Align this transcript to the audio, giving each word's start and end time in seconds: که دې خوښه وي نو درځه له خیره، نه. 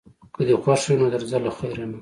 که 0.33 0.41
دې 0.47 0.55
خوښه 0.63 0.87
وي 0.91 0.95
نو 1.01 1.05
درځه 1.15 1.37
له 1.45 1.51
خیره، 1.57 1.85
نه. 1.87 1.89